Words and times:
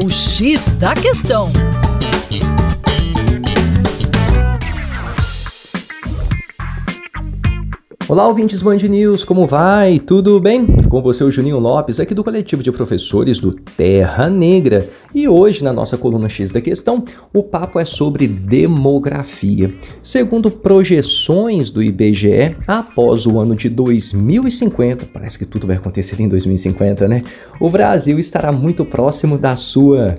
O 0.00 0.08
X 0.08 0.68
da 0.78 0.94
Questão. 0.94 1.50
Olá, 8.08 8.26
ouvintes 8.26 8.62
Band 8.62 8.78
News, 8.78 9.22
como 9.22 9.46
vai? 9.46 9.98
Tudo 9.98 10.40
bem? 10.40 10.64
Com 10.88 11.02
você, 11.02 11.22
o 11.22 11.30
Juninho 11.30 11.58
Lopes, 11.58 12.00
aqui 12.00 12.14
do 12.14 12.24
coletivo 12.24 12.62
de 12.62 12.72
professores 12.72 13.38
do 13.38 13.52
Terra 13.52 14.30
Negra. 14.30 14.88
E 15.14 15.28
hoje, 15.28 15.62
na 15.62 15.74
nossa 15.74 15.98
coluna 15.98 16.26
X 16.26 16.50
da 16.50 16.58
questão, 16.58 17.04
o 17.34 17.42
papo 17.42 17.78
é 17.78 17.84
sobre 17.84 18.26
demografia. 18.26 19.70
Segundo 20.02 20.50
projeções 20.50 21.70
do 21.70 21.82
IBGE, 21.82 22.56
após 22.66 23.26
o 23.26 23.38
ano 23.38 23.54
de 23.54 23.68
2050, 23.68 25.04
parece 25.12 25.38
que 25.38 25.44
tudo 25.44 25.66
vai 25.66 25.76
acontecer 25.76 26.18
em 26.22 26.28
2050, 26.30 27.06
né? 27.06 27.22
O 27.60 27.68
Brasil 27.68 28.18
estará 28.18 28.50
muito 28.50 28.86
próximo 28.86 29.36
da 29.36 29.54
sua 29.54 30.18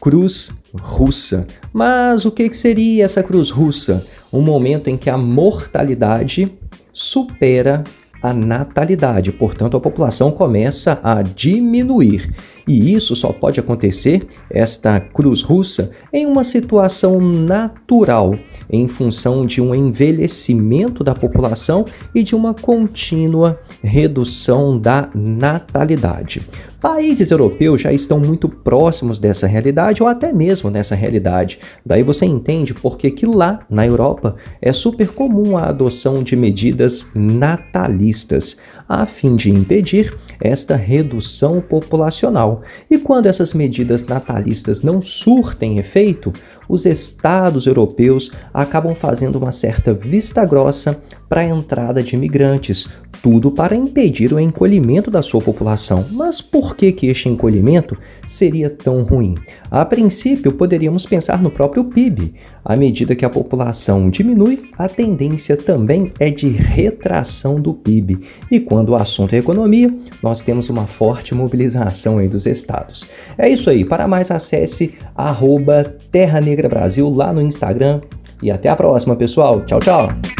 cruz 0.00 0.54
russa. 0.80 1.46
Mas 1.70 2.24
o 2.24 2.30
que 2.30 2.52
seria 2.54 3.04
essa 3.04 3.22
cruz 3.22 3.50
russa? 3.50 4.06
Um 4.32 4.40
momento 4.40 4.88
em 4.88 4.96
que 4.96 5.10
a 5.10 5.16
mortalidade 5.16 6.52
supera 6.92 7.84
a 8.22 8.32
natalidade, 8.32 9.30
portanto, 9.30 9.76
a 9.76 9.80
população 9.80 10.30
começa 10.30 10.98
a 11.02 11.22
diminuir. 11.22 12.34
E 12.66 12.92
isso 12.92 13.14
só 13.14 13.32
pode 13.32 13.60
acontecer, 13.60 14.26
esta 14.50 14.98
cruz 14.98 15.42
russa, 15.42 15.92
em 16.12 16.26
uma 16.26 16.42
situação 16.42 17.20
natural, 17.20 18.34
em 18.68 18.88
função 18.88 19.46
de 19.46 19.60
um 19.60 19.72
envelhecimento 19.72 21.04
da 21.04 21.14
população 21.14 21.84
e 22.12 22.24
de 22.24 22.34
uma 22.34 22.52
contínua 22.52 23.60
redução 23.80 24.76
da 24.76 25.08
natalidade. 25.14 26.40
Países 26.80 27.30
europeus 27.30 27.80
já 27.80 27.92
estão 27.92 28.20
muito 28.20 28.48
próximos 28.48 29.18
dessa 29.18 29.46
realidade 29.46 30.02
ou 30.02 30.08
até 30.08 30.32
mesmo 30.32 30.70
nessa 30.70 30.94
realidade. 30.94 31.58
Daí 31.84 32.02
você 32.02 32.26
entende 32.26 32.74
porque 32.74 33.10
que 33.10 33.24
lá 33.24 33.60
na 33.70 33.86
Europa 33.86 34.36
é 34.60 34.72
super 34.72 35.08
comum 35.08 35.56
a 35.56 35.68
adoção 35.68 36.22
de 36.22 36.36
medidas 36.36 37.06
natalistas 37.14 38.56
a 38.88 39.04
fim 39.06 39.34
de 39.34 39.50
impedir 39.50 40.14
esta 40.40 40.76
redução 40.76 41.60
populacional. 41.60 42.62
E 42.90 42.98
quando 42.98 43.26
essas 43.26 43.52
medidas 43.52 44.04
natalistas 44.04 44.82
não 44.82 45.02
surtem 45.02 45.78
efeito, 45.78 46.32
os 46.68 46.86
estados 46.86 47.66
europeus 47.66 48.30
acabam 48.52 48.94
fazendo 48.94 49.36
uma 49.36 49.52
certa 49.52 49.92
vista 49.92 50.44
grossa 50.44 51.00
para 51.28 51.40
a 51.40 51.44
entrada 51.44 52.02
de 52.02 52.14
imigrantes, 52.14 52.88
tudo 53.22 53.50
para 53.50 53.74
impedir 53.74 54.32
o 54.32 54.38
encolhimento 54.38 55.10
da 55.10 55.22
sua 55.22 55.40
população. 55.40 56.06
Mas 56.12 56.40
por 56.40 56.76
que, 56.76 56.92
que 56.92 57.06
este 57.08 57.28
encolhimento 57.28 57.96
seria 58.26 58.70
tão 58.70 59.02
ruim? 59.02 59.34
A 59.70 59.84
princípio, 59.84 60.52
poderíamos 60.52 61.04
pensar 61.04 61.42
no 61.42 61.50
próprio 61.50 61.84
PIB. 61.84 62.34
À 62.64 62.76
medida 62.76 63.14
que 63.14 63.24
a 63.24 63.30
população 63.30 64.10
diminui, 64.10 64.70
a 64.76 64.88
tendência 64.88 65.56
também 65.56 66.12
é 66.18 66.30
de 66.30 66.48
retração 66.48 67.56
do 67.56 67.72
PIB. 67.72 68.18
E 68.50 68.60
quando 68.60 68.90
o 68.90 68.96
assunto 68.96 69.34
é 69.34 69.38
economia, 69.38 69.92
nós 70.22 70.42
temos 70.42 70.68
uma 70.68 70.86
forte 70.86 71.34
mobilização 71.34 72.18
aí 72.18 72.28
dos 72.28 72.46
estados. 72.46 73.08
É 73.38 73.48
isso 73.48 73.70
aí. 73.70 73.84
Para 73.84 74.08
mais, 74.08 74.30
acesse 74.30 74.94
arroba 75.14 75.84
Terra 76.10 76.40
Brasil 76.68 77.08
lá 77.08 77.32
no 77.32 77.42
Instagram. 77.42 78.00
E 78.42 78.50
até 78.50 78.68
a 78.68 78.76
próxima, 78.76 79.16
pessoal. 79.16 79.64
Tchau, 79.64 79.80
tchau. 79.80 80.35